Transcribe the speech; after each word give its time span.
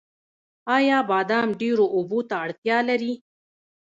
آیا 0.75 0.97
بادام 1.09 1.47
ډیرو 1.61 1.85
اوبو 1.95 2.19
ته 2.29 2.35
اړتیا 2.45 2.77
لري؟ 2.89 3.13